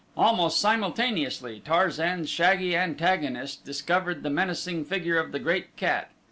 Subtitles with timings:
[0.17, 6.09] Almost simultaneously Tarzan's shaggy antagonist discovered the menacing figure of the great cat.